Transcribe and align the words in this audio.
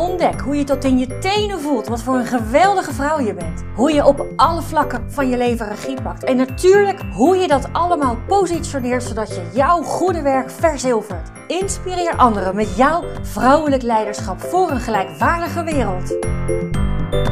Ontdek 0.00 0.40
hoe 0.40 0.56
je 0.56 0.64
tot 0.64 0.84
in 0.84 0.98
je 0.98 1.18
tenen 1.18 1.60
voelt 1.60 1.86
wat 1.86 2.02
voor 2.02 2.14
een 2.14 2.26
geweldige 2.26 2.92
vrouw 2.92 3.20
je 3.20 3.34
bent. 3.34 3.64
Hoe 3.74 3.92
je 3.92 4.04
op 4.04 4.26
alle 4.36 4.62
vlakken 4.62 5.12
van 5.12 5.28
je 5.28 5.36
leven 5.36 5.68
regie 5.68 6.02
pakt. 6.02 6.24
En 6.24 6.36
natuurlijk 6.36 7.00
hoe 7.12 7.36
je 7.36 7.48
dat 7.48 7.72
allemaal 7.72 8.16
positioneert 8.26 9.02
zodat 9.02 9.28
je 9.28 9.50
jouw 9.52 9.82
goede 9.82 10.22
werk 10.22 10.50
verzilvert. 10.50 11.30
Inspireer 11.46 12.16
anderen 12.16 12.56
met 12.56 12.76
jouw 12.76 13.04
vrouwelijk 13.22 13.82
leiderschap 13.82 14.40
voor 14.40 14.70
een 14.70 14.80
gelijkwaardige 14.80 15.64
wereld. 15.64 16.16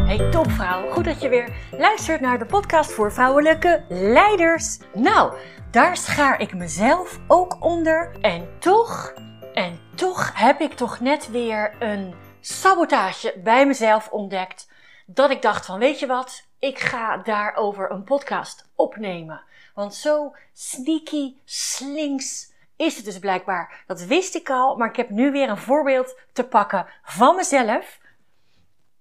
Hey 0.07 0.30
topvrouw, 0.30 0.91
goed 0.91 1.05
dat 1.05 1.21
je 1.21 1.29
weer 1.29 1.48
luistert 1.71 2.21
naar 2.21 2.38
de 2.38 2.46
podcast 2.46 2.93
voor 2.93 3.12
vrouwelijke 3.12 3.85
leiders. 3.88 4.79
Nou, 4.95 5.32
daar 5.71 5.96
schaar 5.96 6.41
ik 6.41 6.55
mezelf 6.55 7.19
ook 7.27 7.57
onder. 7.60 8.10
En 8.21 8.48
toch, 8.59 9.12
en 9.55 9.79
toch 9.95 10.30
heb 10.35 10.60
ik 10.60 10.73
toch 10.73 11.01
net 11.01 11.30
weer 11.30 11.74
een 11.79 12.15
sabotage 12.41 13.34
bij 13.45 13.66
mezelf 13.66 14.09
ontdekt. 14.09 14.69
Dat 15.06 15.30
ik 15.30 15.42
dacht 15.42 15.66
van, 15.66 15.79
weet 15.79 15.98
je 15.98 16.06
wat, 16.06 16.46
ik 16.59 16.79
ga 16.79 17.16
daarover 17.16 17.91
een 17.91 18.05
podcast 18.05 18.69
opnemen. 18.74 19.41
Want 19.74 19.95
zo 19.95 20.34
sneaky, 20.52 21.34
slinks 21.45 22.52
is 22.77 22.96
het 22.96 23.05
dus 23.05 23.19
blijkbaar. 23.19 23.82
Dat 23.87 24.01
wist 24.01 24.34
ik 24.34 24.51
al, 24.51 24.77
maar 24.77 24.88
ik 24.88 24.96
heb 24.96 25.10
nu 25.10 25.30
weer 25.30 25.48
een 25.48 25.59
voorbeeld 25.59 26.16
te 26.32 26.45
pakken 26.45 26.87
van 27.02 27.37
mezelf. 27.37 27.98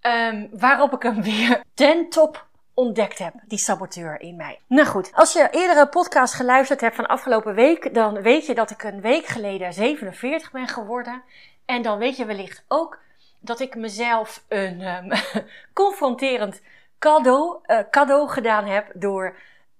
Um, 0.01 0.49
waarop 0.51 0.93
ik 0.93 1.01
hem 1.01 1.21
weer 1.21 1.63
ten 1.73 2.09
top 2.09 2.45
ontdekt 2.73 3.17
heb, 3.17 3.33
die 3.47 3.57
saboteur 3.57 4.21
in 4.21 4.35
mij. 4.35 4.59
Nou 4.67 4.87
goed, 4.87 5.11
als 5.13 5.33
je 5.33 5.47
eerdere 5.51 5.87
podcast 5.87 6.33
geluisterd 6.33 6.81
hebt 6.81 6.95
van 6.95 7.07
afgelopen 7.07 7.55
week, 7.55 7.93
dan 7.93 8.21
weet 8.21 8.45
je 8.45 8.55
dat 8.55 8.69
ik 8.69 8.83
een 8.83 9.01
week 9.01 9.25
geleden 9.25 9.73
47 9.73 10.51
ben 10.51 10.67
geworden. 10.67 11.23
En 11.65 11.81
dan 11.81 11.97
weet 11.97 12.17
je 12.17 12.25
wellicht 12.25 12.63
ook 12.67 12.99
dat 13.39 13.59
ik 13.59 13.75
mezelf 13.75 14.45
een 14.47 14.81
um, 14.81 15.11
confronterend 15.73 16.61
cadeau, 16.99 17.59
uh, 17.65 17.79
cadeau 17.91 18.29
gedaan 18.29 18.65
heb 18.65 18.91
door 18.93 19.37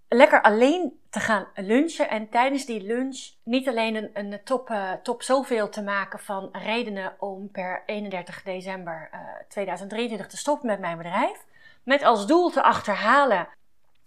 lekker 0.07 0.41
alleen 0.41 0.99
te 1.09 1.19
gaan 1.19 1.47
lunchen. 1.55 2.09
En 2.09 2.29
tijdens 2.29 2.65
die 2.65 2.81
lunch 2.81 3.17
niet 3.43 3.67
alleen 3.67 3.95
een, 3.95 4.09
een 4.13 4.43
top, 4.43 4.69
uh, 4.69 4.91
top 5.03 5.23
zoveel 5.23 5.69
te 5.69 5.83
maken 5.83 6.19
van 6.19 6.49
redenen 6.51 7.15
om 7.19 7.51
per 7.51 7.83
31 7.85 8.43
december 8.43 9.09
uh, 9.13 9.19
2023 9.49 10.27
te 10.27 10.37
stoppen 10.37 10.67
met 10.67 10.79
mijn 10.79 10.97
bedrijf. 10.97 11.45
Met 11.83 12.03
als 12.03 12.27
doel 12.27 12.49
te 12.49 12.63
achterhalen 12.63 13.47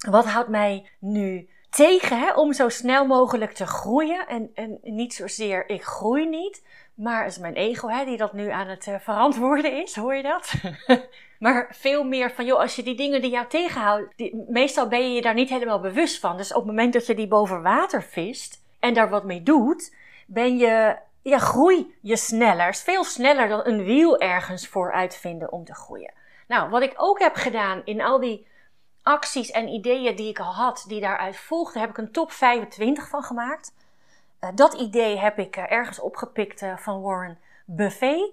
wat 0.08 0.26
houdt 0.26 0.48
mij 0.48 0.90
nu 0.98 1.48
tegen 1.70 2.18
hè, 2.18 2.32
om 2.32 2.52
zo 2.52 2.68
snel 2.68 3.06
mogelijk 3.06 3.52
te 3.52 3.66
groeien. 3.66 4.28
En, 4.28 4.50
en 4.54 4.78
niet 4.82 5.14
zozeer 5.14 5.68
ik 5.68 5.82
groei 5.82 6.28
niet, 6.28 6.66
maar 7.00 7.22
het 7.22 7.32
is 7.32 7.38
mijn 7.38 7.54
ego 7.54 7.88
hè, 7.88 8.04
die 8.04 8.16
dat 8.16 8.32
nu 8.32 8.50
aan 8.50 8.68
het 8.68 8.86
uh, 8.86 8.94
verantwoorden 8.98 9.82
is. 9.82 9.96
Hoor 9.96 10.14
je 10.14 10.22
dat? 10.22 10.52
maar 11.38 11.74
veel 11.76 12.04
meer 12.04 12.30
van, 12.30 12.44
joh, 12.44 12.60
als 12.60 12.76
je 12.76 12.82
die 12.82 12.96
dingen 12.96 13.20
die 13.20 13.30
jou 13.30 13.46
tegenhouden, 13.46 14.12
die, 14.16 14.44
meestal 14.48 14.88
ben 14.88 15.08
je 15.08 15.14
je 15.14 15.22
daar 15.22 15.34
niet 15.34 15.48
helemaal 15.48 15.80
bewust 15.80 16.20
van. 16.20 16.36
Dus 16.36 16.50
op 16.50 16.56
het 16.56 16.66
moment 16.66 16.92
dat 16.92 17.06
je 17.06 17.14
die 17.14 17.28
boven 17.28 17.62
water 17.62 18.02
vist 18.02 18.62
en 18.80 18.94
daar 18.94 19.08
wat 19.08 19.24
mee 19.24 19.42
doet, 19.42 19.94
ben 20.26 20.56
je, 20.58 20.96
ja, 21.22 21.38
groei 21.38 21.94
je 22.00 22.16
sneller. 22.16 22.68
Is 22.68 22.82
veel 22.82 23.04
sneller 23.04 23.48
dan 23.48 23.60
een 23.64 23.84
wiel 23.84 24.18
ergens 24.18 24.68
voor 24.68 24.92
uitvinden 24.92 25.52
om 25.52 25.64
te 25.64 25.74
groeien. 25.74 26.12
Nou, 26.48 26.70
wat 26.70 26.82
ik 26.82 26.92
ook 26.96 27.18
heb 27.18 27.34
gedaan 27.34 27.82
in 27.84 28.00
al 28.00 28.20
die 28.20 28.46
acties 29.02 29.50
en 29.50 29.68
ideeën 29.68 30.16
die 30.16 30.28
ik 30.28 30.38
al 30.38 30.54
had, 30.54 30.84
die 30.88 31.00
daaruit 31.00 31.36
volgden, 31.36 31.80
heb 31.80 31.90
ik 31.90 31.98
een 31.98 32.12
top 32.12 32.32
25 32.32 33.08
van 33.08 33.22
gemaakt. 33.22 33.72
Uh, 34.40 34.50
dat 34.54 34.74
idee 34.74 35.18
heb 35.18 35.38
ik 35.38 35.56
uh, 35.56 35.72
ergens 35.72 36.00
opgepikt 36.00 36.62
uh, 36.62 36.76
van 36.76 37.02
Warren 37.02 37.38
Buffet. 37.64 38.30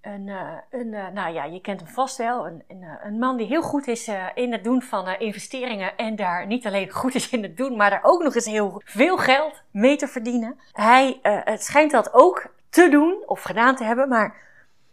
Een, 0.00 0.30
een 0.70 0.90
nou 0.90 1.34
ja, 1.34 1.44
je 1.44 1.60
kent 1.60 1.80
hem 1.80 1.88
vast 1.88 2.16
wel. 2.16 2.46
Een, 2.46 2.62
een, 2.68 2.84
een 3.02 3.18
man 3.18 3.36
die 3.36 3.46
heel 3.46 3.62
goed 3.62 3.86
is 3.86 4.10
in 4.34 4.52
het 4.52 4.64
doen 4.64 4.82
van 4.82 5.08
investeringen. 5.08 5.96
En 5.96 6.16
daar 6.16 6.46
niet 6.46 6.66
alleen 6.66 6.90
goed 7.00 7.14
is 7.14 7.30
in 7.30 7.42
het 7.42 7.56
doen, 7.56 7.76
maar 7.76 7.90
daar 7.90 8.02
ook 8.04 8.22
nog 8.22 8.34
eens 8.34 8.44
heel 8.44 8.82
veel 8.84 9.16
geld 9.16 9.62
mee 9.70 9.96
te 9.96 10.08
verdienen. 10.08 10.60
Hij 10.72 11.18
het 11.22 11.64
schijnt 11.64 11.90
dat 11.90 12.12
ook 12.12 12.54
te 12.70 12.88
doen 12.88 13.22
of 13.26 13.42
gedaan 13.42 13.76
te 13.76 13.84
hebben, 13.84 14.08
maar 14.08 14.36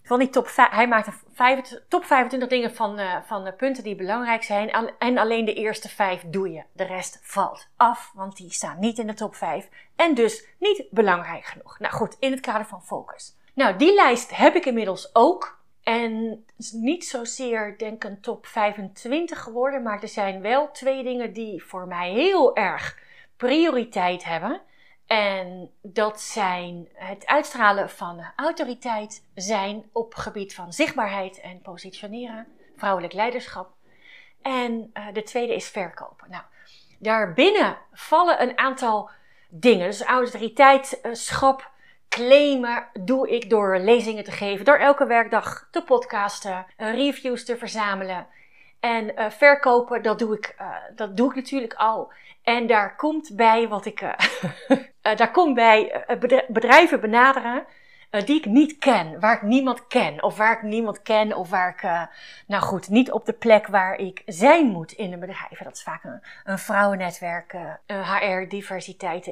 van 0.03 0.19
die 0.19 0.29
top 0.29 0.49
hij 0.55 0.87
maakt 0.87 1.07
een 1.07 1.63
top 1.87 2.05
25 2.05 2.49
dingen 2.49 2.75
van, 2.75 2.99
uh, 2.99 3.15
van 3.23 3.43
de 3.43 3.53
punten 3.53 3.83
die 3.83 3.95
belangrijk 3.95 4.43
zijn. 4.43 4.93
En 4.99 5.17
alleen 5.17 5.45
de 5.45 5.53
eerste 5.53 5.89
vijf 5.89 6.23
doe 6.27 6.51
je. 6.51 6.63
De 6.73 6.83
rest 6.83 7.19
valt 7.21 7.67
af, 7.77 8.11
want 8.15 8.37
die 8.37 8.51
staan 8.51 8.79
niet 8.79 8.97
in 8.97 9.07
de 9.07 9.13
top 9.13 9.35
5. 9.35 9.69
En 9.95 10.13
dus 10.13 10.47
niet 10.59 10.87
belangrijk 10.91 11.45
genoeg. 11.45 11.79
Nou 11.79 11.93
goed, 11.93 12.15
in 12.19 12.31
het 12.31 12.39
kader 12.39 12.65
van 12.65 12.83
focus. 12.83 13.35
Nou, 13.53 13.77
die 13.77 13.93
lijst 13.93 14.37
heb 14.37 14.55
ik 14.55 14.65
inmiddels 14.65 15.15
ook. 15.15 15.61
En 15.83 16.45
is 16.57 16.71
niet 16.71 17.05
zozeer, 17.05 17.77
denk 17.77 18.03
ik, 18.03 18.09
een 18.09 18.21
top 18.21 18.45
25 18.45 19.39
geworden. 19.39 19.81
Maar 19.81 20.01
er 20.01 20.07
zijn 20.07 20.41
wel 20.41 20.71
twee 20.71 21.03
dingen 21.03 21.33
die 21.33 21.63
voor 21.63 21.87
mij 21.87 22.11
heel 22.11 22.55
erg 22.55 22.97
prioriteit 23.37 24.23
hebben. 24.23 24.61
En 25.13 25.71
dat 25.81 26.21
zijn 26.21 26.87
het 26.93 27.25
uitstralen 27.25 27.89
van 27.89 28.25
autoriteit 28.35 29.25
zijn 29.35 29.89
op 29.91 30.15
gebied 30.15 30.55
van 30.55 30.73
zichtbaarheid 30.73 31.39
en 31.39 31.61
positioneren, 31.61 32.47
vrouwelijk 32.77 33.13
leiderschap. 33.13 33.73
En 34.41 34.91
uh, 34.93 35.05
de 35.13 35.23
tweede 35.23 35.55
is 35.55 35.67
verkopen. 35.67 36.29
Nou, 36.29 36.43
daarbinnen 36.99 37.77
vallen 37.91 38.41
een 38.41 38.57
aantal 38.57 39.09
dingen. 39.49 39.87
Dus 39.87 40.01
autoriteitschap 40.01 41.71
claimen 42.09 42.87
doe 42.99 43.29
ik 43.29 43.49
door 43.49 43.79
lezingen 43.79 44.23
te 44.23 44.31
geven, 44.31 44.65
door 44.65 44.77
elke 44.77 45.05
werkdag 45.05 45.67
te 45.71 45.83
podcasten, 45.83 46.65
uh, 46.77 46.93
reviews 46.93 47.45
te 47.45 47.57
verzamelen. 47.57 48.27
En 48.83 49.11
uh, 49.15 49.29
verkopen, 49.29 50.01
dat 50.01 50.19
doe, 50.19 50.37
ik, 50.37 50.55
uh, 50.61 50.75
dat 50.95 51.17
doe 51.17 51.29
ik 51.29 51.35
natuurlijk 51.35 51.73
al. 51.73 52.11
En 52.41 52.67
daar 52.67 52.95
komt 52.95 53.35
bij 53.35 53.67
wat 53.67 53.85
ik. 53.85 54.01
Uh, 54.01 54.13
daar 55.17 55.31
komt 55.31 55.55
bij 55.55 56.05
bedrijven 56.47 56.99
benaderen 56.99 57.65
die 58.09 58.37
ik 58.37 58.45
niet 58.45 58.77
ken, 58.77 59.19
waar 59.19 59.35
ik 59.35 59.41
niemand 59.41 59.87
ken, 59.87 60.23
of 60.23 60.37
waar 60.37 60.57
ik 60.57 60.61
niemand 60.61 61.01
ken, 61.01 61.35
of 61.35 61.49
waar 61.49 61.69
ik, 61.69 61.81
nou 62.47 62.63
goed, 62.63 62.89
niet 62.89 63.11
op 63.11 63.25
de 63.25 63.33
plek 63.33 63.67
waar 63.67 63.95
ik 63.95 64.21
zijn 64.25 64.65
moet 64.65 64.91
in 64.91 65.13
een 65.13 65.19
bedrijf. 65.19 65.59
Dat 65.63 65.73
is 65.73 65.83
vaak 65.83 66.03
een, 66.03 66.21
een 66.43 66.59
vrouwennetwerk, 66.59 67.55
HR, 67.87 68.47
diversiteit, 68.47 69.27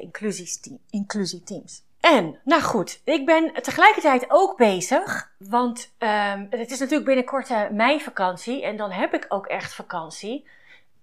inclusieteams. 0.90 1.84
En, 2.02 2.38
nou 2.44 2.62
goed, 2.62 3.00
ik 3.04 3.26
ben 3.26 3.52
tegelijkertijd 3.62 4.24
ook 4.28 4.56
bezig, 4.56 5.32
want 5.38 5.92
um, 5.98 6.46
het 6.50 6.70
is 6.70 6.78
natuurlijk 6.78 7.04
binnenkort 7.04 7.50
uh, 7.50 7.68
meivakantie 7.70 8.64
en 8.64 8.76
dan 8.76 8.90
heb 8.90 9.14
ik 9.14 9.26
ook 9.28 9.46
echt 9.46 9.74
vakantie. 9.74 10.46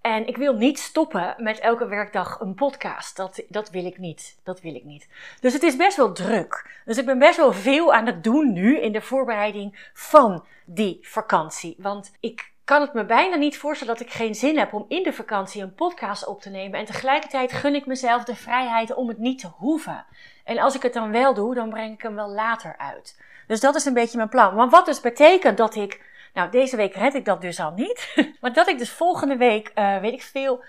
En 0.00 0.26
ik 0.26 0.36
wil 0.36 0.54
niet 0.54 0.78
stoppen 0.78 1.34
met 1.38 1.58
elke 1.58 1.86
werkdag 1.86 2.40
een 2.40 2.54
podcast. 2.54 3.16
Dat, 3.16 3.42
dat 3.48 3.70
wil 3.70 3.84
ik 3.84 3.98
niet. 3.98 4.38
Dat 4.42 4.60
wil 4.60 4.74
ik 4.74 4.84
niet. 4.84 5.08
Dus 5.40 5.52
het 5.52 5.62
is 5.62 5.76
best 5.76 5.96
wel 5.96 6.12
druk. 6.12 6.82
Dus 6.84 6.98
ik 6.98 7.06
ben 7.06 7.18
best 7.18 7.36
wel 7.36 7.52
veel 7.52 7.94
aan 7.94 8.06
het 8.06 8.24
doen 8.24 8.52
nu 8.52 8.80
in 8.80 8.92
de 8.92 9.00
voorbereiding 9.00 9.90
van 9.94 10.44
die 10.64 10.98
vakantie. 11.02 11.74
Want 11.78 12.12
ik 12.20 12.52
kan 12.70 12.80
het 12.80 12.92
me 12.92 13.04
bijna 13.04 13.36
niet 13.36 13.58
voorstellen 13.58 13.94
dat 13.94 14.06
ik 14.06 14.12
geen 14.12 14.34
zin 14.34 14.58
heb 14.58 14.72
om 14.72 14.84
in 14.88 15.02
de 15.02 15.12
vakantie 15.12 15.62
een 15.62 15.74
podcast 15.74 16.26
op 16.26 16.40
te 16.40 16.50
nemen. 16.50 16.78
En 16.78 16.84
tegelijkertijd 16.84 17.52
gun 17.52 17.74
ik 17.74 17.86
mezelf 17.86 18.24
de 18.24 18.34
vrijheid 18.34 18.94
om 18.94 19.08
het 19.08 19.18
niet 19.18 19.38
te 19.38 19.46
hoeven. 19.46 20.04
En 20.44 20.58
als 20.58 20.74
ik 20.74 20.82
het 20.82 20.92
dan 20.92 21.10
wel 21.10 21.34
doe, 21.34 21.54
dan 21.54 21.70
breng 21.70 21.94
ik 21.94 22.02
hem 22.02 22.14
wel 22.14 22.28
later 22.28 22.74
uit. 22.78 23.22
Dus 23.46 23.60
dat 23.60 23.74
is 23.74 23.84
een 23.84 23.94
beetje 23.94 24.16
mijn 24.16 24.28
plan. 24.28 24.54
Want 24.54 24.72
wat 24.72 24.86
dus 24.86 25.00
betekent 25.00 25.56
dat 25.56 25.74
ik, 25.74 26.00
nou 26.34 26.50
deze 26.50 26.76
week 26.76 26.94
red 26.94 27.14
ik 27.14 27.24
dat 27.24 27.40
dus 27.40 27.60
al 27.60 27.70
niet. 27.70 28.14
maar 28.40 28.52
dat 28.52 28.68
ik 28.68 28.78
dus 28.78 28.90
volgende 28.90 29.36
week, 29.36 29.72
uh, 29.74 29.98
weet 29.98 30.12
ik 30.12 30.22
veel, 30.22 30.64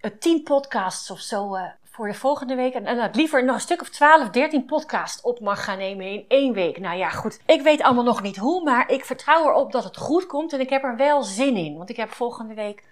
uh, 0.00 0.10
tien 0.18 0.42
podcasts 0.42 1.10
of 1.10 1.20
zo 1.20 1.56
uh, 1.56 1.62
voor 1.98 2.06
de 2.06 2.14
volgende 2.14 2.54
week. 2.54 2.74
En, 2.74 2.86
en 2.86 3.10
liever 3.12 3.44
nog 3.44 3.54
een 3.54 3.60
stuk 3.60 3.80
of 3.80 3.88
12, 3.88 4.30
13 4.30 4.64
podcasts 4.64 5.22
op 5.22 5.40
mag 5.40 5.64
gaan 5.64 5.78
nemen 5.78 6.06
in 6.06 6.24
één 6.28 6.52
week. 6.52 6.78
Nou 6.78 6.96
ja, 6.96 7.08
goed. 7.08 7.40
Ik 7.46 7.62
weet 7.62 7.82
allemaal 7.82 8.04
nog 8.04 8.22
niet 8.22 8.36
hoe, 8.36 8.62
maar 8.62 8.90
ik 8.90 9.04
vertrouw 9.04 9.48
erop 9.48 9.72
dat 9.72 9.84
het 9.84 9.96
goed 9.96 10.26
komt. 10.26 10.52
En 10.52 10.60
ik 10.60 10.70
heb 10.70 10.82
er 10.84 10.96
wel 10.96 11.22
zin 11.22 11.56
in. 11.56 11.76
Want 11.76 11.90
ik 11.90 11.96
heb 11.96 12.12
volgende 12.12 12.54
week 12.54 12.84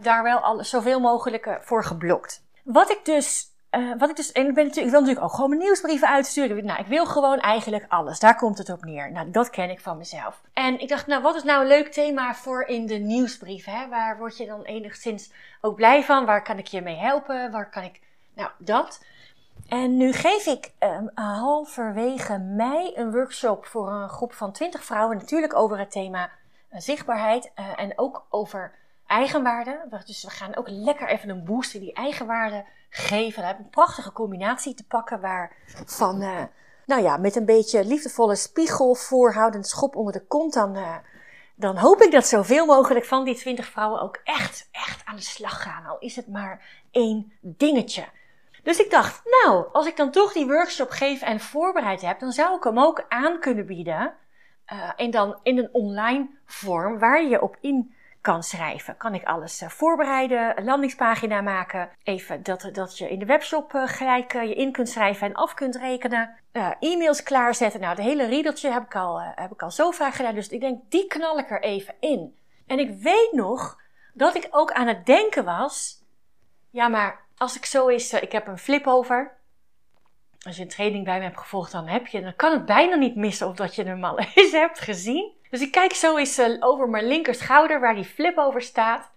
daar 0.00 0.22
wel 0.22 0.38
al 0.38 0.64
zoveel 0.64 1.00
mogelijk 1.00 1.58
voor 1.60 1.84
geblokt. 1.84 2.42
Wat 2.64 2.90
ik 2.90 3.04
dus 3.04 3.51
uh, 3.78 3.92
wat 3.98 4.10
ik 4.10 4.16
dus, 4.16 4.32
en 4.32 4.48
ik, 4.48 4.54
ben 4.54 4.64
natuurlijk, 4.64 4.86
ik 4.86 4.90
wil 4.90 5.00
natuurlijk 5.00 5.26
ook 5.26 5.34
gewoon 5.34 5.48
mijn 5.48 5.62
nieuwsbrieven 5.62 6.08
uitsturen. 6.08 6.64
Nou, 6.64 6.80
ik 6.80 6.86
wil 6.86 7.06
gewoon 7.06 7.38
eigenlijk 7.38 7.84
alles. 7.88 8.18
Daar 8.18 8.36
komt 8.36 8.58
het 8.58 8.70
op 8.70 8.84
neer. 8.84 9.12
Nou, 9.12 9.30
dat 9.30 9.50
ken 9.50 9.70
ik 9.70 9.80
van 9.80 9.98
mezelf. 9.98 10.40
En 10.52 10.80
ik 10.80 10.88
dacht, 10.88 11.06
nou, 11.06 11.22
wat 11.22 11.34
is 11.34 11.42
nou 11.42 11.60
een 11.60 11.68
leuk 11.68 11.92
thema 11.92 12.34
voor 12.34 12.62
in 12.62 12.86
de 12.86 12.94
nieuwsbrieven? 12.94 13.72
Hè? 13.72 13.88
Waar 13.88 14.18
word 14.18 14.36
je 14.36 14.46
dan 14.46 14.62
enigszins 14.62 15.32
ook 15.60 15.76
blij 15.76 16.04
van? 16.04 16.24
Waar 16.24 16.42
kan 16.42 16.58
ik 16.58 16.66
je 16.66 16.82
mee 16.82 16.96
helpen? 16.96 17.50
Waar 17.50 17.70
kan 17.70 17.82
ik, 17.82 18.00
nou, 18.34 18.50
dat. 18.58 19.04
En 19.68 19.96
nu 19.96 20.12
geef 20.12 20.46
ik 20.46 20.72
um, 20.78 21.10
halverwege 21.14 22.38
mei 22.38 22.92
een 22.94 23.12
workshop 23.12 23.66
voor 23.66 23.92
een 23.92 24.08
groep 24.08 24.32
van 24.32 24.52
20 24.52 24.84
vrouwen. 24.84 25.16
Natuurlijk 25.16 25.54
over 25.54 25.78
het 25.78 25.90
thema 25.90 26.30
uh, 26.72 26.80
zichtbaarheid 26.80 27.52
uh, 27.58 27.66
en 27.76 27.92
ook 27.96 28.26
over 28.30 28.72
eigenwaarde. 29.06 29.80
Dus 30.04 30.24
we 30.24 30.30
gaan 30.30 30.56
ook 30.56 30.68
lekker 30.68 31.08
even 31.08 31.28
een 31.28 31.44
boost 31.44 31.74
in 31.74 31.80
die 31.80 31.92
eigenwaarde 31.92 32.64
geven. 32.94 33.46
Heb 33.46 33.58
een 33.58 33.70
prachtige 33.70 34.12
combinatie 34.12 34.74
te 34.74 34.86
pakken 34.86 35.20
waar 35.20 35.56
van, 35.86 36.22
uh, 36.22 36.42
nou 36.86 37.02
ja, 37.02 37.16
met 37.16 37.36
een 37.36 37.44
beetje 37.44 37.84
liefdevolle 37.84 38.36
spiegel 38.36 38.94
voorhoudend 38.94 39.66
schop 39.66 39.96
onder 39.96 40.12
de 40.12 40.26
kont. 40.26 40.54
Dan, 40.54 40.78
dan 41.56 41.76
hoop 41.76 42.00
ik 42.00 42.12
dat 42.12 42.26
zoveel 42.26 42.66
mogelijk 42.66 43.04
van 43.04 43.24
die 43.24 43.34
20 43.34 43.66
vrouwen 43.66 44.00
ook 44.00 44.20
echt, 44.24 44.68
echt 44.70 45.04
aan 45.04 45.16
de 45.16 45.22
slag 45.22 45.62
gaan. 45.62 45.86
Al 45.86 45.98
is 45.98 46.16
het 46.16 46.28
maar 46.28 46.84
één 46.90 47.32
dingetje. 47.40 48.04
Dus 48.62 48.78
ik 48.78 48.90
dacht, 48.90 49.22
nou, 49.24 49.66
als 49.72 49.86
ik 49.86 49.96
dan 49.96 50.10
toch 50.10 50.32
die 50.32 50.46
workshop 50.46 50.90
geef 50.90 51.22
en 51.22 51.40
voorbereid 51.40 52.00
heb, 52.00 52.20
dan 52.20 52.32
zou 52.32 52.56
ik 52.56 52.64
hem 52.64 52.78
ook 52.78 53.04
aan 53.08 53.40
kunnen 53.40 53.66
bieden. 53.66 54.14
Uh, 54.72 54.90
en 54.96 55.10
dan 55.10 55.38
in 55.42 55.58
een 55.58 55.68
online 55.72 56.28
vorm 56.46 56.98
waar 56.98 57.24
je 57.24 57.42
op 57.42 57.56
in 57.60 57.94
kan 58.22 58.42
schrijven. 58.42 58.96
Kan 58.96 59.14
ik 59.14 59.24
alles 59.24 59.62
uh, 59.62 59.68
voorbereiden, 59.68 60.58
een 60.58 60.64
landingspagina 60.64 61.40
maken. 61.40 61.90
Even 62.02 62.42
dat, 62.42 62.70
dat 62.72 62.98
je 62.98 63.10
in 63.10 63.18
de 63.18 63.24
webshop 63.24 63.72
uh, 63.72 63.82
gelijk 63.86 64.32
je 64.32 64.54
in 64.54 64.72
kunt 64.72 64.88
schrijven 64.88 65.26
en 65.26 65.34
af 65.34 65.54
kunt 65.54 65.76
rekenen. 65.76 66.36
e-mails 66.80 67.22
klaarzetten. 67.22 67.80
Nou, 67.80 67.94
het 67.94 68.04
hele 68.04 68.26
riedeltje 68.26 68.70
heb 68.70 68.82
ik, 68.82 68.96
al, 68.96 69.20
heb 69.20 69.52
ik 69.52 69.62
al 69.62 69.70
zo 69.70 69.90
vaak 69.90 70.14
gedaan. 70.14 70.34
Dus 70.34 70.48
ik 70.48 70.60
denk, 70.60 70.80
die 70.88 71.06
knal 71.06 71.38
ik 71.38 71.50
er 71.50 71.62
even 71.62 71.94
in. 72.00 72.36
En 72.66 72.78
ik 72.78 73.02
weet 73.02 73.32
nog 73.32 73.80
dat 74.12 74.34
ik 74.34 74.48
ook 74.50 74.72
aan 74.72 74.86
het 74.86 75.06
denken 75.06 75.44
was. 75.44 76.04
Ja, 76.70 76.88
maar 76.88 77.20
als 77.36 77.56
ik 77.56 77.64
zo 77.64 77.86
is, 77.86 78.12
ik 78.12 78.32
heb 78.32 78.46
een 78.46 78.58
flip 78.58 78.86
over. 78.86 79.36
Als 80.46 80.56
je 80.56 80.62
een 80.62 80.68
training 80.68 81.04
bij 81.04 81.18
me 81.18 81.24
hebt 81.24 81.38
gevolgd, 81.38 81.72
dan 81.72 81.86
heb 81.86 82.06
je, 82.06 82.20
dan 82.20 82.36
kan 82.36 82.52
het 82.52 82.66
bijna 82.66 82.94
niet 82.94 83.16
missen 83.16 83.48
of 83.48 83.56
dat 83.56 83.74
je 83.74 84.00
al 84.00 84.18
eens 84.18 84.52
hebt 84.64 84.80
gezien. 84.80 85.32
Dus 85.52 85.60
ik 85.60 85.70
kijk 85.70 85.92
zo 85.92 86.16
eens 86.16 86.38
uh, 86.38 86.56
over 86.60 86.88
mijn 86.88 87.06
linker 87.06 87.34
schouder 87.34 87.80
waar 87.80 87.94
die 87.94 88.04
flip 88.04 88.38
over 88.38 88.62
staat. 88.62 89.10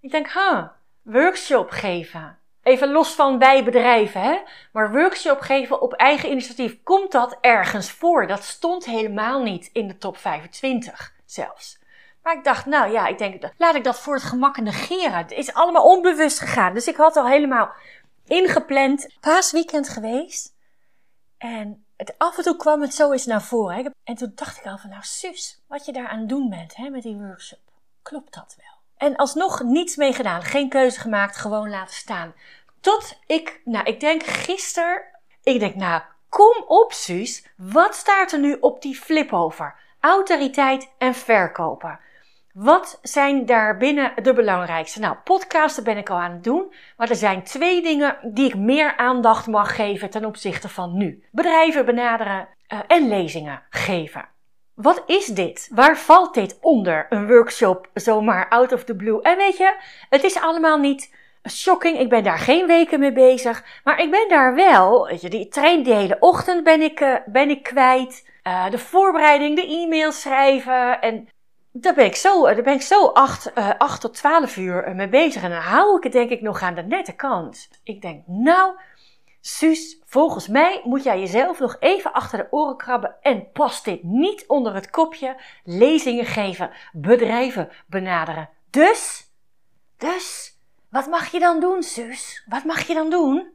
Ik 0.00 0.10
denk, 0.10 0.32
huh, 0.32 0.62
workshop 1.02 1.70
geven. 1.70 2.38
Even 2.62 2.92
los 2.92 3.14
van 3.14 3.38
bij 3.38 3.64
bedrijven, 3.64 4.20
hè? 4.20 4.38
Maar 4.72 4.92
workshop 4.92 5.40
geven 5.40 5.80
op 5.80 5.92
eigen 5.92 6.30
initiatief, 6.30 6.82
komt 6.82 7.12
dat 7.12 7.38
ergens 7.40 7.90
voor? 7.90 8.26
Dat 8.26 8.44
stond 8.44 8.84
helemaal 8.84 9.42
niet 9.42 9.70
in 9.72 9.88
de 9.88 9.98
top 9.98 10.16
25 10.16 11.14
zelfs. 11.24 11.78
Maar 12.22 12.36
ik 12.36 12.44
dacht, 12.44 12.66
nou 12.66 12.92
ja, 12.92 13.06
ik 13.06 13.18
denk, 13.18 13.52
laat 13.56 13.74
ik 13.74 13.84
dat 13.84 14.00
voor 14.00 14.14
het 14.14 14.22
gemak 14.22 14.60
negeren. 14.60 15.16
Het 15.16 15.32
is 15.32 15.54
allemaal 15.54 15.84
onbewust 15.84 16.38
gegaan. 16.38 16.74
Dus 16.74 16.88
ik 16.88 16.96
had 16.96 17.16
al 17.16 17.26
helemaal 17.26 17.70
ingepland. 18.26 19.08
Paasweekend 19.20 19.88
geweest. 19.88 20.54
En 21.38 21.85
het, 21.96 22.14
af 22.18 22.36
en 22.36 22.42
toe 22.42 22.56
kwam 22.56 22.80
het 22.80 22.94
zo 22.94 23.12
eens 23.12 23.26
naar 23.26 23.42
voren. 23.42 23.94
En 24.04 24.14
toen 24.14 24.32
dacht 24.34 24.58
ik 24.58 24.66
al 24.66 24.78
van, 24.78 24.90
nou 24.90 25.02
zus, 25.04 25.62
wat 25.66 25.84
je 25.84 25.92
daar 25.92 26.08
aan 26.08 26.18
het 26.18 26.28
doen 26.28 26.48
bent 26.48 26.76
hè, 26.76 26.88
met 26.88 27.02
die 27.02 27.16
workshop. 27.16 27.58
Klopt 28.02 28.34
dat 28.34 28.56
wel? 28.58 29.08
En 29.08 29.16
alsnog 29.16 29.62
niets 29.62 29.96
mee 29.96 30.12
gedaan. 30.12 30.42
Geen 30.42 30.68
keuze 30.68 31.00
gemaakt, 31.00 31.36
gewoon 31.36 31.70
laten 31.70 31.94
staan. 31.94 32.34
Tot 32.80 33.18
ik, 33.26 33.60
nou 33.64 33.84
ik 33.84 34.00
denk 34.00 34.22
gisteren, 34.22 35.02
ik 35.42 35.58
denk 35.58 35.74
nou, 35.74 36.02
kom 36.28 36.64
op 36.66 36.92
Suus. 36.92 37.46
Wat 37.56 37.94
staat 37.94 38.32
er 38.32 38.38
nu 38.38 38.56
op 38.60 38.82
die 38.82 38.96
flip 38.96 39.32
over? 39.32 39.74
Autoriteit 40.00 40.90
en 40.98 41.14
verkopen. 41.14 42.00
Wat 42.58 42.98
zijn 43.02 43.46
daar 43.46 43.76
binnen 43.76 44.12
de 44.22 44.32
belangrijkste? 44.32 45.00
Nou, 45.00 45.16
podcasten 45.24 45.84
ben 45.84 45.96
ik 45.96 46.10
al 46.10 46.16
aan 46.16 46.32
het 46.32 46.44
doen, 46.44 46.74
maar 46.96 47.10
er 47.10 47.16
zijn 47.16 47.42
twee 47.42 47.82
dingen 47.82 48.16
die 48.22 48.46
ik 48.46 48.56
meer 48.56 48.96
aandacht 48.96 49.46
mag 49.46 49.74
geven 49.74 50.10
ten 50.10 50.24
opzichte 50.24 50.68
van 50.68 50.96
nu. 50.96 51.24
Bedrijven 51.30 51.84
benaderen 51.84 52.48
uh, 52.72 52.78
en 52.86 53.08
lezingen 53.08 53.62
geven. 53.70 54.28
Wat 54.74 55.02
is 55.06 55.26
dit? 55.26 55.70
Waar 55.74 55.98
valt 55.98 56.34
dit 56.34 56.58
onder? 56.60 57.06
Een 57.08 57.26
workshop 57.26 57.90
zomaar 57.94 58.48
out 58.48 58.72
of 58.72 58.84
the 58.84 58.96
blue. 58.96 59.22
En 59.22 59.36
weet 59.36 59.56
je, 59.56 59.76
het 60.08 60.24
is 60.24 60.40
allemaal 60.40 60.78
niet 60.78 61.14
shocking. 61.50 61.98
Ik 61.98 62.08
ben 62.08 62.24
daar 62.24 62.38
geen 62.38 62.66
weken 62.66 63.00
mee 63.00 63.12
bezig. 63.12 63.64
Maar 63.84 64.00
ik 64.00 64.10
ben 64.10 64.28
daar 64.28 64.54
wel. 64.54 65.06
Weet 65.06 65.20
je, 65.20 65.30
die 65.30 65.48
trein 65.48 65.82
de 65.82 65.94
hele 65.94 66.16
ochtend 66.20 66.64
ben 66.64 66.80
ik, 66.80 67.00
uh, 67.00 67.14
ben 67.26 67.50
ik 67.50 67.62
kwijt. 67.62 68.30
Uh, 68.46 68.70
de 68.70 68.78
voorbereiding, 68.78 69.56
de 69.56 69.66
e-mails 69.66 70.20
schrijven. 70.20 71.00
En 71.00 71.28
daar 71.80 71.94
ben 71.94 72.04
ik 72.04 72.16
zo, 72.16 72.42
daar 72.42 72.62
ben 72.62 72.74
ik 72.74 72.82
zo 72.82 73.06
8, 73.06 73.52
uh, 73.54 73.70
8 73.78 74.00
tot 74.00 74.14
12 74.14 74.56
uur 74.56 74.84
eh, 74.84 74.94
mee 74.94 75.08
bezig. 75.08 75.42
En 75.42 75.50
dan 75.50 75.60
hou 75.60 75.96
ik 75.96 76.02
het 76.02 76.12
denk 76.12 76.30
ik 76.30 76.40
nog 76.40 76.62
aan 76.62 76.74
de 76.74 76.82
nette 76.82 77.12
kant. 77.12 77.68
Ik 77.82 78.02
denk, 78.02 78.22
nou, 78.26 78.78
Suus, 79.40 80.00
volgens 80.04 80.48
mij 80.48 80.80
moet 80.84 81.02
jij 81.02 81.20
jezelf 81.20 81.58
nog 81.58 81.76
even 81.80 82.12
achter 82.12 82.38
de 82.38 82.46
oren 82.50 82.76
krabben. 82.76 83.16
En 83.20 83.50
past 83.52 83.84
dit 83.84 84.02
niet 84.02 84.44
onder 84.46 84.74
het 84.74 84.90
kopje 84.90 85.36
lezingen 85.64 86.26
geven, 86.26 86.70
bedrijven 86.92 87.68
benaderen. 87.86 88.48
Dus, 88.70 89.30
dus, 89.96 90.58
wat 90.90 91.06
mag 91.06 91.30
je 91.30 91.38
dan 91.38 91.60
doen, 91.60 91.82
Suus? 91.82 92.44
Wat 92.48 92.64
mag 92.64 92.86
je 92.86 92.94
dan 92.94 93.10
doen? 93.10 93.48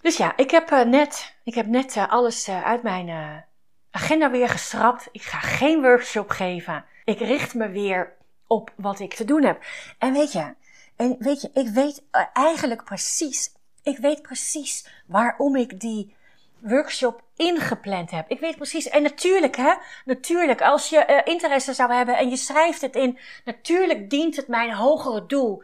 Dus 0.00 0.16
ja, 0.16 0.32
ik 0.36 0.50
heb 0.50 0.70
uh, 0.70 0.82
net, 0.82 1.36
ik 1.44 1.54
heb 1.54 1.66
net 1.66 1.96
alles 2.08 2.48
uit 2.48 2.82
mijn 2.82 3.44
agenda 3.90 4.30
weer 4.30 4.48
geschrapt. 4.48 5.08
Ik 5.12 5.22
ga 5.22 5.38
geen 5.38 5.82
workshop 5.82 6.30
geven. 6.30 6.84
Ik 7.06 7.18
richt 7.18 7.54
me 7.54 7.68
weer 7.68 8.12
op 8.46 8.72
wat 8.76 9.00
ik 9.00 9.14
te 9.14 9.24
doen 9.24 9.44
heb. 9.44 9.64
En 9.98 10.12
weet 10.12 10.32
je, 10.32 10.54
en 10.96 11.16
weet 11.18 11.40
je, 11.40 11.50
ik 11.54 11.68
weet 11.68 12.02
eh, 12.10 12.22
eigenlijk 12.32 12.84
precies, 12.84 13.52
ik 13.82 13.98
weet 13.98 14.22
precies 14.22 14.88
waarom 15.06 15.56
ik 15.56 15.80
die 15.80 16.14
workshop 16.58 17.22
ingepland 17.36 18.10
heb. 18.10 18.28
Ik 18.28 18.40
weet 18.40 18.56
precies, 18.56 18.88
en 18.88 19.02
natuurlijk 19.02 19.56
hè, 19.56 19.74
natuurlijk, 20.04 20.62
als 20.62 20.88
je 20.88 21.06
uh, 21.10 21.32
interesse 21.32 21.74
zou 21.74 21.92
hebben 21.92 22.16
en 22.16 22.30
je 22.30 22.36
schrijft 22.36 22.80
het 22.80 22.96
in, 22.96 23.18
natuurlijk 23.44 24.10
dient 24.10 24.36
het 24.36 24.48
mijn 24.48 24.72
hogere 24.72 25.26
doel 25.26 25.62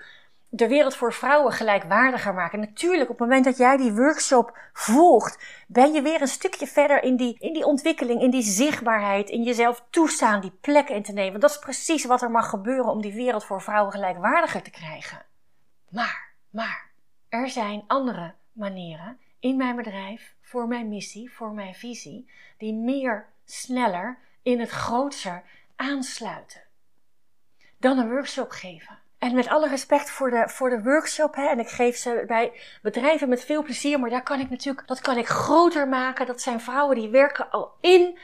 de 0.54 0.68
wereld 0.68 0.96
voor 0.96 1.12
vrouwen 1.12 1.52
gelijkwaardiger 1.52 2.34
maken. 2.34 2.60
Natuurlijk, 2.60 3.10
op 3.10 3.18
het 3.18 3.28
moment 3.28 3.44
dat 3.44 3.56
jij 3.56 3.76
die 3.76 3.92
workshop 3.92 4.58
volgt, 4.72 5.64
ben 5.66 5.92
je 5.92 6.02
weer 6.02 6.20
een 6.20 6.28
stukje 6.28 6.66
verder 6.66 7.02
in 7.02 7.16
die, 7.16 7.36
in 7.38 7.52
die 7.52 7.64
ontwikkeling, 7.64 8.20
in 8.22 8.30
die 8.30 8.42
zichtbaarheid, 8.42 9.30
in 9.30 9.42
jezelf 9.42 9.84
toestaan 9.90 10.40
die 10.40 10.58
plek 10.60 10.88
in 10.88 11.02
te 11.02 11.12
nemen. 11.12 11.30
Want 11.30 11.42
dat 11.42 11.50
is 11.50 11.58
precies 11.58 12.04
wat 12.04 12.22
er 12.22 12.30
mag 12.30 12.48
gebeuren 12.48 12.90
om 12.90 13.00
die 13.00 13.14
wereld 13.14 13.44
voor 13.44 13.62
vrouwen 13.62 13.92
gelijkwaardiger 13.92 14.62
te 14.62 14.70
krijgen. 14.70 15.22
Maar, 15.88 16.34
maar, 16.50 16.90
er 17.28 17.48
zijn 17.48 17.84
andere 17.86 18.34
manieren 18.52 19.18
in 19.38 19.56
mijn 19.56 19.76
bedrijf, 19.76 20.34
voor 20.40 20.68
mijn 20.68 20.88
missie, 20.88 21.32
voor 21.32 21.52
mijn 21.52 21.74
visie, 21.74 22.30
die 22.58 22.74
meer, 22.74 23.26
sneller, 23.44 24.18
in 24.42 24.60
het 24.60 24.70
grootser 24.70 25.42
aansluiten 25.76 26.62
dan 27.78 27.98
een 27.98 28.08
workshop 28.08 28.50
geven. 28.50 28.98
En 29.22 29.34
met 29.34 29.48
alle 29.48 29.68
respect 29.68 30.10
voor 30.10 30.30
de, 30.30 30.44
voor 30.46 30.70
de 30.70 30.82
workshop, 30.82 31.34
hè, 31.34 31.48
en 31.48 31.58
ik 31.58 31.68
geef 31.68 31.96
ze 31.96 32.24
bij 32.26 32.52
bedrijven 32.82 33.28
met 33.28 33.44
veel 33.44 33.62
plezier, 33.62 34.00
maar 34.00 34.10
daar 34.10 34.22
kan 34.22 34.40
ik 34.40 34.50
natuurlijk, 34.50 34.88
dat 34.88 35.00
kan 35.00 35.16
ik 35.16 35.26
groter 35.26 35.88
maken. 35.88 36.26
Dat 36.26 36.40
zijn 36.40 36.60
vrouwen 36.60 36.96
die 36.96 37.08
werken 37.08 37.50
al 37.50 37.72
in 37.80 38.18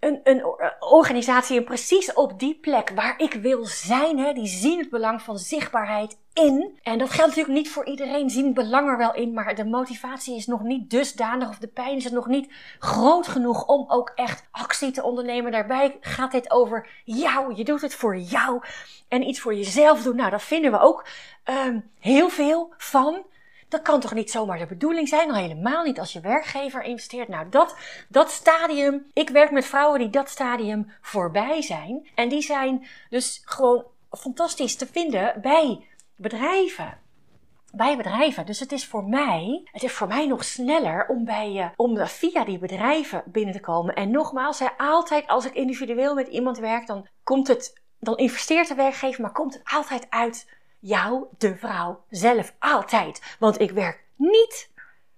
een, 0.00 0.20
een 0.24 0.44
organisatie 0.80 1.56
en 1.56 1.64
precies 1.64 2.12
op 2.12 2.38
die 2.38 2.58
plek 2.60 2.90
waar 2.94 3.18
ik 3.18 3.32
wil 3.32 3.64
zijn. 3.66 4.18
Hè, 4.18 4.32
die 4.32 4.46
zien 4.46 4.78
het 4.78 4.90
belang 4.90 5.22
van 5.22 5.38
zichtbaarheid 5.38 6.18
in. 6.32 6.78
En 6.82 6.98
dat 6.98 7.10
geldt 7.10 7.28
natuurlijk 7.28 7.58
niet 7.58 7.70
voor 7.70 7.86
iedereen, 7.86 8.30
zien 8.30 8.44
het 8.44 8.54
belang 8.54 8.88
er 8.88 8.96
wel 8.96 9.14
in, 9.14 9.32
maar 9.32 9.54
de 9.54 9.64
motivatie 9.64 10.36
is 10.36 10.46
nog 10.46 10.62
niet 10.62 10.90
dusdanig 10.90 11.48
of 11.48 11.58
de 11.58 11.68
pijn 11.68 11.96
is 11.96 12.10
nog 12.10 12.26
niet 12.26 12.52
groot 12.78 13.28
genoeg 13.28 13.66
om 13.66 13.84
ook 13.88 14.12
echt 14.14 14.48
actie 14.50 14.90
te 14.90 15.02
ondernemen. 15.02 15.52
Daarbij 15.52 15.96
gaat 16.00 16.32
dit 16.32 16.50
over 16.50 16.88
jou, 17.04 17.54
je 17.54 17.64
doet 17.64 17.80
het 17.80 17.94
voor 17.94 18.16
jou 18.16 18.62
en 19.08 19.28
iets 19.28 19.40
voor 19.40 19.54
jezelf 19.54 20.02
doen. 20.02 20.16
Nou, 20.16 20.30
dat 20.30 20.42
vinden 20.42 20.70
we 20.70 20.78
ook 20.78 21.06
um, 21.66 21.90
heel 21.98 22.28
veel 22.28 22.74
van. 22.76 23.26
Dat 23.68 23.82
kan 23.82 24.00
toch 24.00 24.14
niet 24.14 24.30
zomaar 24.30 24.58
de 24.58 24.66
bedoeling 24.66 25.08
zijn? 25.08 25.30
Al 25.30 25.36
helemaal 25.36 25.84
niet 25.84 25.98
als 25.98 26.12
je 26.12 26.20
werkgever 26.20 26.82
investeert. 26.82 27.28
Nou, 27.28 27.48
dat, 27.48 27.76
dat 28.08 28.30
stadium. 28.30 29.06
Ik 29.12 29.30
werk 29.30 29.50
met 29.50 29.66
vrouwen 29.66 29.98
die 29.98 30.10
dat 30.10 30.28
stadium 30.28 30.92
voorbij 31.00 31.62
zijn. 31.62 32.08
En 32.14 32.28
die 32.28 32.42
zijn 32.42 32.86
dus 33.10 33.42
gewoon 33.44 33.84
fantastisch 34.10 34.76
te 34.76 34.86
vinden 34.86 35.40
bij 35.40 35.86
bedrijven. 36.16 36.98
Bij 37.72 37.96
bedrijven. 37.96 38.46
Dus 38.46 38.60
het 38.60 38.72
is 38.72 38.86
voor 38.86 39.04
mij, 39.04 39.68
het 39.72 39.82
is 39.82 39.92
voor 39.92 40.06
mij 40.06 40.26
nog 40.26 40.44
sneller 40.44 41.06
om, 41.08 41.24
bij, 41.24 41.52
uh, 41.52 41.66
om 41.76 42.06
via 42.06 42.44
die 42.44 42.58
bedrijven 42.58 43.22
binnen 43.26 43.54
te 43.54 43.60
komen. 43.60 43.94
En 43.94 44.10
nogmaals, 44.10 44.62
altijd 44.76 45.26
als 45.26 45.44
ik 45.44 45.54
individueel 45.54 46.14
met 46.14 46.28
iemand 46.28 46.58
werk, 46.58 46.86
dan 46.86 47.06
komt 47.22 47.48
het, 47.48 47.80
dan 47.98 48.16
investeert 48.16 48.68
de 48.68 48.74
werkgever, 48.74 49.22
maar 49.22 49.32
komt 49.32 49.54
het 49.54 49.62
altijd 49.64 50.06
uit 50.10 50.57
jou, 50.78 51.24
de 51.38 51.56
vrouw, 51.56 52.04
zelf. 52.10 52.54
Altijd. 52.58 53.36
Want 53.38 53.60
ik 53.60 53.70
werk 53.70 54.04
niet 54.16 54.70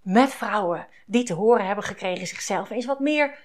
met 0.02 0.30
vrouwen 0.30 0.86
die 1.06 1.24
te 1.24 1.34
horen 1.34 1.66
hebben 1.66 1.84
gekregen 1.84 2.26
zichzelf 2.26 2.70
eens 2.70 2.86
wat 2.86 3.00
meer 3.00 3.38